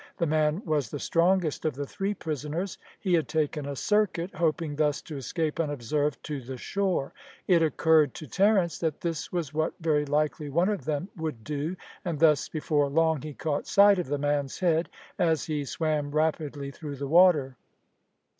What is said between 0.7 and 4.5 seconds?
the strongest of the three prisoners. He had taken a circuit,